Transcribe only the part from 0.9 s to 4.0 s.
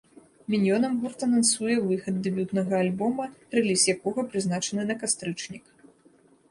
гурт анансуе выхад дэбютнага альбома, рэліз